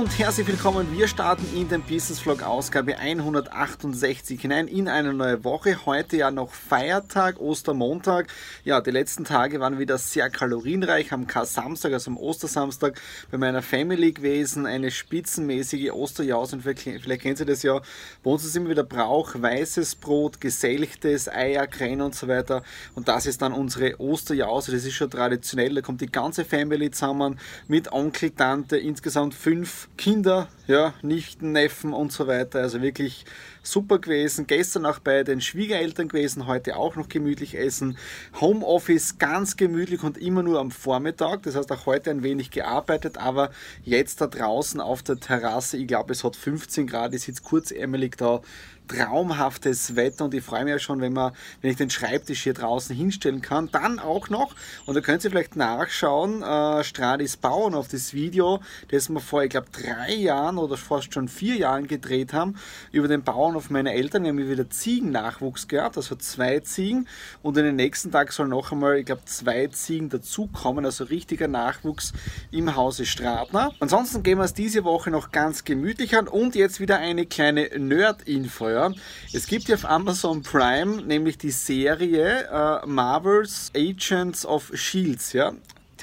[0.00, 0.96] Und herzlich willkommen.
[0.96, 5.84] Wir starten in den Business Vlog Ausgabe 168 hinein in eine neue Woche.
[5.84, 8.28] Heute ja noch Feiertag, Ostermontag.
[8.64, 11.12] Ja, die letzten Tage waren wieder sehr kalorienreich.
[11.12, 12.98] Am Kar-Samstag, also am Ostersamstag,
[13.30, 14.64] bei meiner Family gewesen.
[14.64, 16.56] Eine spitzenmäßige Osterjause.
[16.56, 17.82] Und vielleicht kennt ihr das ja.
[18.22, 22.62] Bei uns ist immer wieder Brauch, weißes Brot, geselchtes, Eier, Krähen und so weiter.
[22.94, 24.72] Und das ist dann unsere Osterjause.
[24.72, 25.74] Das ist schon traditionell.
[25.74, 31.92] Da kommt die ganze Family zusammen mit Onkel, Tante, insgesamt fünf Kinder, ja, Nichten, Neffen
[31.92, 32.60] und so weiter.
[32.60, 33.26] Also wirklich
[33.62, 34.46] super gewesen.
[34.46, 37.98] Gestern auch bei den Schwiegereltern gewesen, heute auch noch gemütlich essen.
[38.40, 41.42] Homeoffice ganz gemütlich und immer nur am Vormittag.
[41.42, 43.50] Das heißt auch heute ein wenig gearbeitet, aber
[43.84, 48.16] jetzt da draußen auf der Terrasse, ich glaube es hat 15 Grad, ich sitze kurzärmelig
[48.16, 48.40] da
[48.90, 52.54] traumhaftes Wetter und ich freue mich ja schon, wenn, man, wenn ich den Schreibtisch hier
[52.54, 53.68] draußen hinstellen kann.
[53.70, 54.54] Dann auch noch,
[54.86, 58.60] und da könnt ihr vielleicht nachschauen, äh, Stradis Bauen auf das Video,
[58.90, 62.56] das wir vor, ich glaube, drei Jahren oder fast schon vier Jahren gedreht haben,
[62.92, 64.24] über den Bauernhof meiner Eltern.
[64.24, 67.06] Wir haben wieder Ziegennachwuchs gehabt, also zwei Ziegen
[67.42, 71.48] und in den nächsten Tag soll noch einmal, ich glaube, zwei Ziegen dazukommen, also richtiger
[71.48, 72.12] Nachwuchs
[72.50, 73.72] im Hause Stratner.
[73.80, 77.68] Ansonsten gehen wir es diese Woche noch ganz gemütlich an und jetzt wieder eine kleine
[77.78, 78.79] Nerd-Info.
[78.88, 78.94] Ja.
[79.32, 85.32] Es gibt ja auf Amazon Prime nämlich die Serie äh, Marvel's Agents of Shields.
[85.32, 85.52] Ja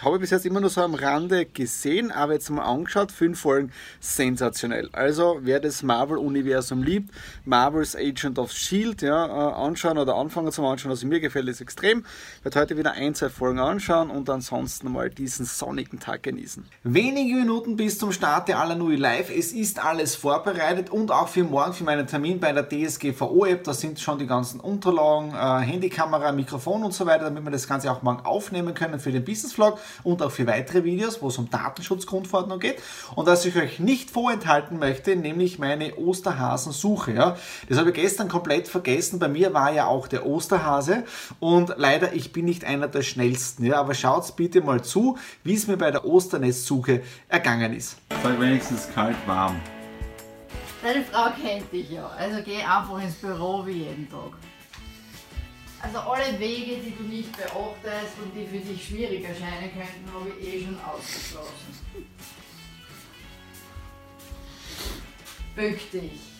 [0.03, 3.71] habe bis jetzt immer nur so am Rande gesehen, aber jetzt mal angeschaut, fünf Folgen
[3.99, 4.89] sensationell.
[4.93, 7.13] Also wer das Marvel-Universum liebt,
[7.45, 9.05] Marvel's Agent of S.H.I.E.L.D.
[9.05, 12.05] Ja, äh, anschauen oder anfangen zu anschauen, also mir gefällt es extrem.
[12.39, 16.65] Ich werde heute wieder ein, zwei Folgen anschauen und ansonsten mal diesen sonnigen Tag genießen.
[16.83, 19.29] Wenige Minuten bis zum Start der Alanui Live.
[19.29, 23.73] Es ist alles vorbereitet und auch für morgen, für meinen Termin bei der DSGVO-App, da
[23.73, 27.91] sind schon die ganzen Unterlagen, äh, Handykamera, Mikrofon und so weiter, damit wir das Ganze
[27.91, 31.49] auch morgen aufnehmen können für den Business-Vlog und auch für weitere Videos, wo es um
[31.49, 32.81] Datenschutzgrundverordnung geht.
[33.15, 37.13] Und was ich euch nicht vorenthalten möchte, nämlich meine Osterhasensuche.
[37.13, 37.37] Ja.
[37.69, 39.19] Das habe ich gestern komplett vergessen.
[39.19, 41.03] Bei mir war ja auch der Osterhase
[41.39, 43.65] und leider, ich bin nicht einer der schnellsten.
[43.65, 43.79] Ja.
[43.79, 47.97] Aber schaut bitte mal zu, wie es mir bei der Osternestsuche ergangen ist.
[48.23, 49.55] Sag wenigstens kalt warm.
[50.83, 54.33] Deine Frau kennt dich ja, also geh einfach ins Büro wie jeden Tag.
[55.87, 60.33] Also alle Wege, die du nicht beachtest und die für dich schwierig erscheinen könnten, habe
[60.37, 61.79] ich eh schon ausgeschlossen.
[65.55, 66.36] Bück dich.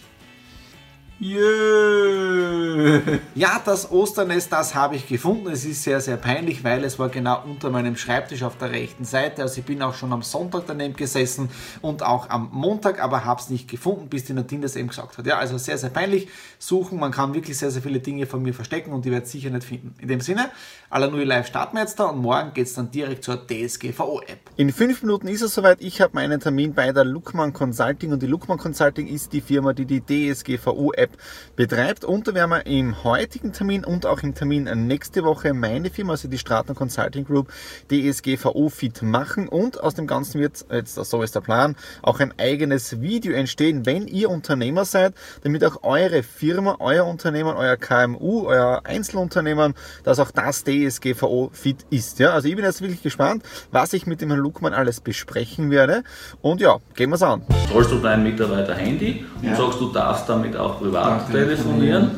[1.20, 3.02] Yeah.
[3.34, 5.48] Ja, das Osternest, das habe ich gefunden.
[5.48, 9.04] Es ist sehr, sehr peinlich, weil es war genau unter meinem Schreibtisch auf der rechten
[9.04, 9.42] Seite.
[9.42, 11.50] Also ich bin auch schon am Sonntag daneben gesessen
[11.82, 15.18] und auch am Montag, aber habe es nicht gefunden, bis die Nadine das eben gesagt
[15.18, 15.26] hat.
[15.26, 16.28] Ja, also sehr, sehr peinlich.
[16.60, 19.50] Suchen, man kann wirklich sehr, sehr viele Dinge von mir verstecken und die wird sicher
[19.50, 19.96] nicht finden.
[20.00, 20.50] In dem Sinne,
[20.90, 24.40] aller neue Live starten wir jetzt da und morgen geht es dann direkt zur DSGVO-App.
[24.56, 25.82] In fünf Minuten ist es soweit.
[25.82, 29.74] Ich habe meinen Termin bei der Luckmann Consulting und die Luckmann Consulting ist die Firma,
[29.74, 31.18] die die DSGVO-App App
[31.56, 32.06] betreibt.
[32.06, 36.14] Und da werden wir im heutigen Termin und auch im Termin nächste Woche meine Firma,
[36.14, 37.52] also die Stratner Consulting Group,
[37.90, 39.48] DSGVO Fit machen.
[39.48, 43.86] Und aus dem Ganzen wird, jetzt so ist der Plan, auch ein eigenes Video entstehen,
[43.86, 45.14] wenn ihr Unternehmer seid,
[45.44, 51.86] damit auch eure Firma, euer Unternehmen, euer KMU, euer Einzelunternehmen, dass auch das DSGVO Fit
[51.90, 52.20] ist.
[52.20, 55.72] Ja, also ich bin jetzt wirklich gespannt, was ich mit dem Herrn Luckmann alles besprechen
[55.72, 56.04] werde.
[56.42, 57.42] Und ja, gehen wir es an.
[57.74, 59.56] Holst du deinen Mitarbeiter Handy und ja.
[59.56, 62.12] sagst, du darfst damit auch privat privat telefonieren,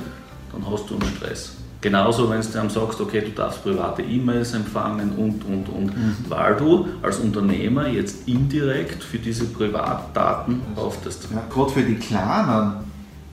[0.51, 1.55] dann hast du einen Stress.
[1.81, 6.15] Genauso, wenn du einem sagst, okay, du darfst private E-Mails empfangen und, und, und, mhm.
[6.27, 11.29] weil du als Unternehmer jetzt indirekt für diese Privatdaten haftest.
[11.33, 12.73] Ja, Gerade für die Kleinen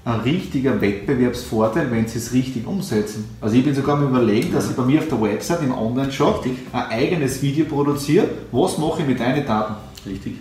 [0.04, 3.28] ein richtiger Wettbewerbsvorteil, wenn sie es richtig umsetzen.
[3.40, 6.46] Also ich bin sogar am überlegen, dass ich bei mir auf der Website im Online-Shop
[6.72, 8.28] ein eigenes Video produziere.
[8.52, 9.74] Was mache ich mit deinen Daten?
[10.06, 10.36] Richtig.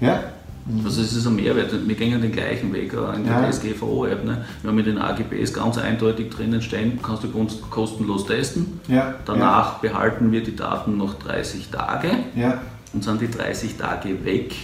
[0.00, 0.20] Ja?
[0.70, 0.84] Mhm.
[0.84, 1.72] Also es ist ein Mehrwert.
[1.86, 3.50] Wir gehen den gleichen Weg in der ja.
[3.50, 4.24] DSGVO-App.
[4.24, 4.44] Ne?
[4.62, 7.28] Wir haben mit den AGBs ganz eindeutig drinnen stehen, kannst du
[7.70, 8.80] kostenlos testen.
[8.88, 9.14] Ja.
[9.24, 9.90] Danach ja.
[9.90, 12.10] behalten wir die Daten noch 30 Tage
[12.92, 14.54] und sind die 30 Tage weg,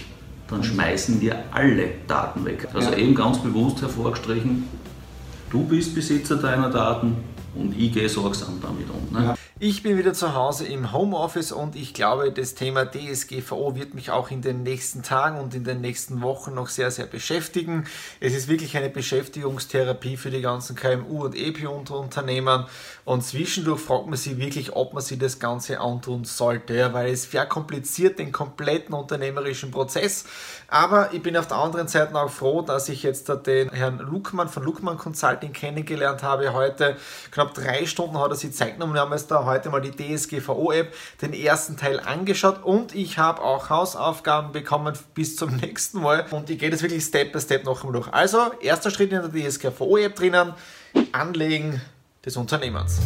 [0.49, 2.67] dann schmeißen wir alle Daten weg.
[2.73, 4.65] Also eben ganz bewusst hervorgestrichen,
[5.49, 7.17] du bist Besitzer deiner Daten
[7.55, 9.17] und ich gehe sorgsam damit um.
[9.17, 9.35] Ne?
[9.59, 14.11] Ich bin wieder zu Hause im Homeoffice und ich glaube, das Thema DSGVO wird mich
[14.11, 17.85] auch in den nächsten Tagen und in den nächsten Wochen noch sehr, sehr beschäftigen.
[18.19, 22.65] Es ist wirklich eine Beschäftigungstherapie für die ganzen KMU und EP-Unternehmen
[23.03, 27.25] und zwischendurch fragt man sich wirklich, ob man sich das Ganze antun sollte, weil es
[27.25, 30.25] verkompliziert den kompletten unternehmerischen Prozess.
[30.67, 34.49] Aber ich bin auf der anderen Seite auch froh, dass ich jetzt den Herrn Luckmann
[34.49, 36.53] von Luckmann Consulting kennengelernt habe.
[36.53, 36.95] Heute
[37.31, 38.93] knapp drei Stunden hat er sich Zeit genommen.
[38.93, 43.41] Wir haben jetzt da heute mal die DSGVO-App, den ersten Teil angeschaut und ich habe
[43.41, 47.63] auch Hausaufgaben bekommen bis zum nächsten Mal und ich gehe das wirklich Step by Step
[47.65, 48.13] noch einmal durch.
[48.13, 50.53] Also, erster Schritt in der DSGVO-App drinnen,
[51.11, 51.81] Anlegen
[52.23, 52.99] des Unternehmens.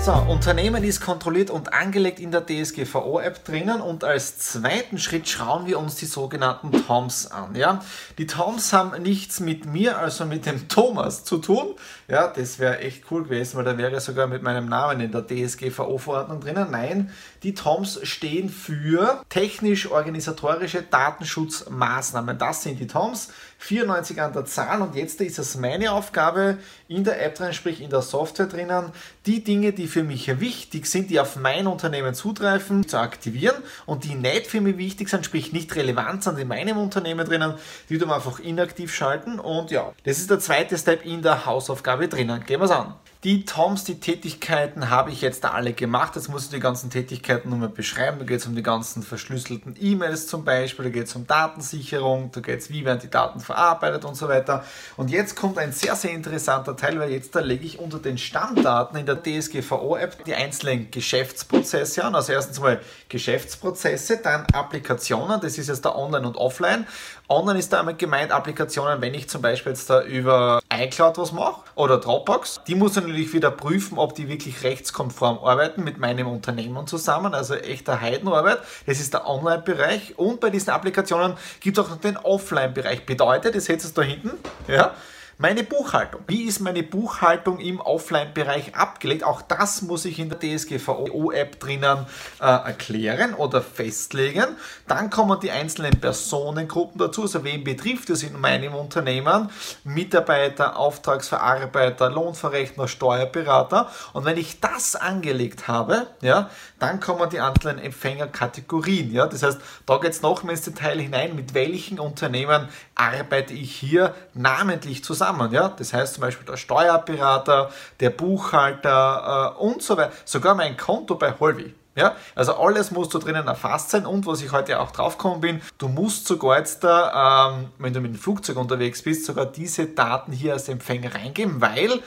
[0.00, 5.66] So, Unternehmen ist kontrolliert und angelegt in der DSGVO-App drinnen und als zweiten Schritt schauen
[5.66, 7.56] wir uns die sogenannten TOMs an.
[7.56, 7.82] Ja?
[8.16, 11.74] Die TOMs haben nichts mit mir, also mit dem Thomas zu tun.
[12.06, 15.26] Ja, das wäre echt cool gewesen, weil da wäre sogar mit meinem Namen in der
[15.26, 16.70] DSGVO-Verordnung drinnen.
[16.70, 17.12] Nein,
[17.42, 22.38] die TOMs stehen für technisch-organisatorische Datenschutzmaßnahmen.
[22.38, 23.28] Das sind die TOMs.
[23.58, 27.80] 94 an der Zahl und jetzt ist es meine Aufgabe in der App drin, sprich
[27.80, 28.92] in der Software drinnen,
[29.26, 33.56] die Dinge, die für mich wichtig sind, die auf mein Unternehmen zutreffen, zu aktivieren
[33.86, 37.54] und die nicht für mich wichtig sind, sprich nicht relevant sind in meinem Unternehmen drinnen,
[37.88, 42.08] die wir einfach inaktiv schalten und ja, das ist der zweite Step in der Hausaufgabe
[42.08, 42.44] drinnen.
[42.46, 42.94] Gehen wir es an.
[43.24, 46.14] Die Toms, die Tätigkeiten habe ich jetzt da alle gemacht.
[46.14, 48.20] Jetzt muss ich die ganzen Tätigkeiten nochmal beschreiben.
[48.20, 52.30] Da geht es um die ganzen verschlüsselten E-Mails zum Beispiel, da geht es um Datensicherung,
[52.30, 54.62] da geht es, wie werden die Daten verarbeitet und so weiter.
[54.96, 58.18] Und jetzt kommt ein sehr, sehr interessanter Teil, weil jetzt da lege ich unter den
[58.18, 62.14] Stammdaten in der DSGVO-App die einzelnen Geschäftsprozesse an.
[62.14, 66.86] Also erstens mal Geschäftsprozesse, dann Applikationen, das ist jetzt da Online und Offline.
[67.28, 71.62] Online ist damit gemeint Applikationen, wenn ich zum Beispiel jetzt da über iCloud was mache
[71.74, 72.60] oder Dropbox.
[72.66, 77.34] Die muss ich natürlich wieder prüfen, ob die wirklich rechtskonform arbeiten mit meinem Unternehmen zusammen.
[77.34, 78.58] Also echter Heidenarbeit.
[78.86, 80.18] Das ist der Online-Bereich.
[80.18, 83.06] Und bei diesen Applikationen gibt es auch noch den Offline-Bereich.
[83.06, 84.30] Bedeutet, das seht ihr da hinten,
[84.66, 84.92] ja,
[85.40, 86.22] meine Buchhaltung.
[86.26, 89.22] Wie ist meine Buchhaltung im Offline-Bereich abgelegt?
[89.22, 92.06] Auch das muss ich in der DSGVO-App drinnen
[92.40, 94.46] äh, erklären oder festlegen.
[94.88, 97.22] Dann kommen die einzelnen Personengruppen dazu.
[97.22, 99.48] Also wen betrifft es in meinem Unternehmen?
[99.84, 103.92] Mitarbeiter, Auftragsverarbeiter, Lohnverrechner, Steuerberater.
[104.14, 106.50] Und wenn ich das angelegt habe, ja,
[106.80, 109.12] dann kommen die einzelnen Empfängerkategorien.
[109.12, 109.28] Ja.
[109.28, 113.76] Das heißt, da geht es noch mehr ins Detail hinein, mit welchen Unternehmen arbeite ich
[113.76, 115.52] hier namentlich zusammen zusammen.
[115.52, 115.68] Ja?
[115.68, 117.70] Das heißt zum Beispiel der Steuerberater,
[118.00, 120.12] der Buchhalter äh, und so weiter.
[120.24, 121.74] Sogar mein Konto bei Holvi.
[121.96, 125.60] Ja, also alles muss da drinnen erfasst sein und was ich heute auch draufgekommen bin,
[125.78, 129.86] du musst sogar jetzt da, ähm, wenn du mit dem Flugzeug unterwegs bist, sogar diese
[129.86, 132.00] Daten hier als Empfänger reingeben, weil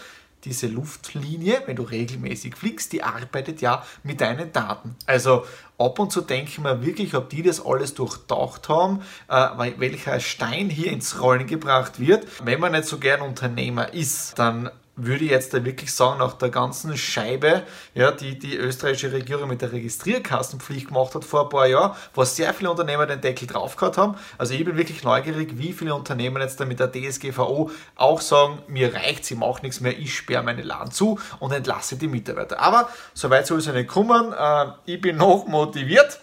[0.45, 4.95] diese Luftlinie, wenn du regelmäßig fliegst, die arbeitet ja mit deinen Daten.
[5.05, 5.45] Also
[5.77, 10.19] ab und zu denke ich mir wirklich, ob die das alles durchdacht haben, äh, welcher
[10.19, 12.27] Stein hier ins Rollen gebracht wird.
[12.43, 14.69] Wenn man nicht so gern Unternehmer ist, dann
[15.05, 19.49] würde ich jetzt da wirklich sagen, nach der ganzen Scheibe, ja, die die österreichische Regierung
[19.49, 23.47] mit der Registrierkassenpflicht gemacht hat vor ein paar Jahren, wo sehr viele Unternehmer den Deckel
[23.47, 24.15] drauf gehabt haben.
[24.37, 28.59] Also ich bin wirklich neugierig, wie viele Unternehmen jetzt da mit der DSGVO auch sagen,
[28.67, 32.59] mir reicht, sie macht nichts mehr, ich sperre meine Laden zu und entlasse die Mitarbeiter.
[32.59, 34.33] Aber soweit soll es ja nicht kommen.
[34.33, 36.19] Äh, ich bin noch motiviert.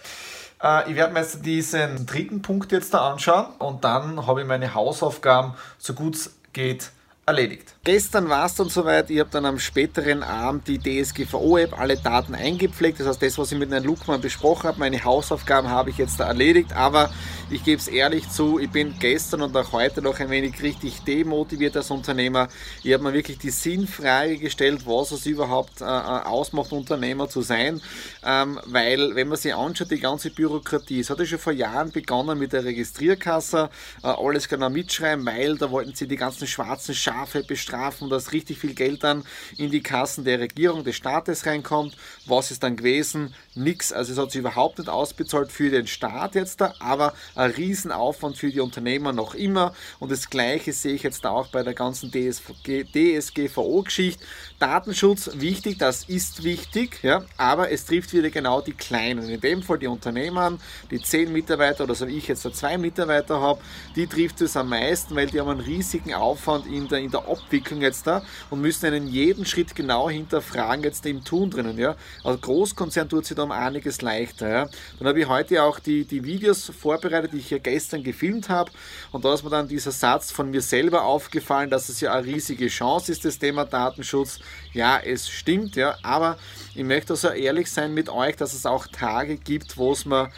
[0.61, 4.47] Äh, ich werde mir jetzt diesen dritten Punkt jetzt da anschauen und dann habe ich
[4.47, 6.91] meine Hausaufgaben so gut es geht
[7.29, 7.75] erledigt.
[7.83, 12.35] Gestern war es dann soweit, ich habe dann am späteren Abend die DSGVO-App, alle Daten
[12.35, 15.97] eingepflegt, das heißt das, was ich mit Herrn Luckmann besprochen habe, meine Hausaufgaben habe ich
[15.97, 17.09] jetzt da erledigt, aber
[17.49, 21.03] ich gebe es ehrlich zu, ich bin gestern und auch heute noch ein wenig richtig
[21.03, 22.49] demotiviert als Unternehmer.
[22.83, 27.41] Ich habe mir wirklich die Sinnfrage gestellt, was es überhaupt äh, äh, ausmacht, Unternehmer zu
[27.41, 27.81] sein,
[28.25, 31.91] ähm, weil wenn man sich anschaut, die ganze Bürokratie, es hat ja schon vor Jahren
[31.91, 33.69] begonnen mit der Registrierkasse,
[34.03, 38.31] äh, alles man mitschreiben, weil da wollten sie die ganzen schwarzen Schafe Strafe bestrafen, dass
[38.31, 39.25] richtig viel Geld dann
[39.57, 41.97] in die Kassen der Regierung, des Staates reinkommt.
[42.25, 43.33] Was ist dann gewesen?
[43.55, 43.91] Nix.
[43.91, 48.37] Also es hat sich überhaupt nicht ausbezahlt für den Staat jetzt da, aber ein Riesenaufwand
[48.37, 49.73] für die Unternehmer noch immer.
[49.99, 54.23] Und das Gleiche sehe ich jetzt auch bei der ganzen DSGVO-Geschichte.
[54.59, 59.27] Datenschutz wichtig, das ist wichtig, ja, aber es trifft wieder genau die Kleinen.
[59.29, 60.57] In dem Fall die Unternehmer,
[60.89, 63.59] die zehn Mitarbeiter oder so wie ich jetzt da zwei Mitarbeiter habe,
[63.95, 67.27] die trifft es am meisten, weil die haben einen riesigen Aufwand in der, in der
[67.27, 71.77] Abwicklung jetzt da und müssen einen jeden Schritt genau hinterfragen jetzt im Tun drinnen.
[71.77, 71.95] Ja.
[72.23, 74.47] Also Großkonzern tut sich da um einiges leichter.
[74.47, 74.69] Ja.
[74.99, 78.71] Dann habe ich heute auch die, die Videos vorbereitet, die ich hier gestern gefilmt habe
[79.11, 82.25] und da ist mir dann dieser Satz von mir selber aufgefallen, dass es ja eine
[82.25, 84.39] riesige Chance ist, das Thema Datenschutz
[84.73, 86.37] ja, es stimmt, ja, aber
[86.75, 90.29] ich möchte also ehrlich sein mit euch, dass es auch Tage gibt, wo es mir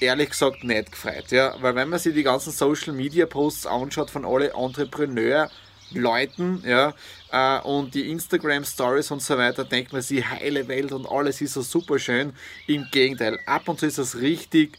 [0.00, 4.10] ehrlich gesagt nicht gefreut, ja, weil wenn man sich die ganzen Social Media Posts anschaut
[4.10, 5.50] von alle Entrepreneur
[5.92, 6.94] Leuten, ja,
[7.30, 11.40] äh, und die Instagram Stories und so weiter, denkt man sich heile Welt und alles
[11.40, 12.32] ist so super schön.
[12.66, 14.78] Im Gegenteil, ab und zu ist das richtig,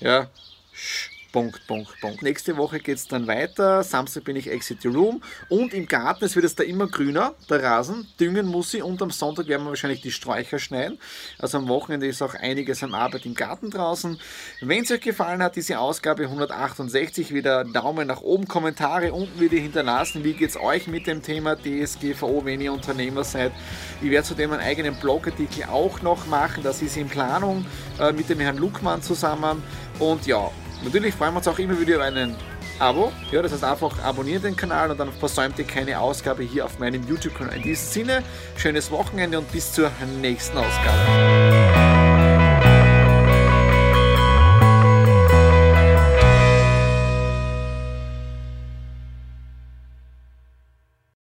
[0.00, 0.28] ja,
[1.32, 2.22] Punkt, Punkt, Punkt.
[2.22, 3.84] Nächste Woche geht es dann weiter.
[3.84, 5.22] Samstag bin ich Exit the Room.
[5.48, 8.08] Und im Garten, es wird es da immer grüner, der Rasen.
[8.18, 10.98] Düngen muss ich und am Sonntag werden wir wahrscheinlich die Sträucher schneiden.
[11.38, 14.18] Also am Wochenende ist auch einiges an Arbeit im Garten draußen.
[14.60, 19.58] Wenn es euch gefallen hat, diese Ausgabe 168, wieder Daumen nach oben, Kommentare unten wieder
[19.58, 20.24] hinterlassen.
[20.24, 23.52] Wie geht es euch mit dem Thema DSGVO, wenn ihr Unternehmer seid?
[24.02, 26.64] Ich werde zudem einen eigenen Blogartikel auch noch machen.
[26.64, 27.64] Das ist in Planung
[28.00, 29.62] äh, mit dem Herrn Luckmann zusammen.
[30.00, 30.50] Und ja,
[30.82, 32.34] Natürlich freuen wir uns auch immer wieder über einen
[32.78, 33.12] Abo.
[33.30, 36.78] Ja, das heißt einfach abonniert den Kanal und dann versäumt ihr keine Ausgabe hier auf
[36.78, 37.56] meinem YouTube-Kanal.
[37.56, 38.22] In diesem Sinne,
[38.56, 41.69] schönes Wochenende und bis zur nächsten Ausgabe.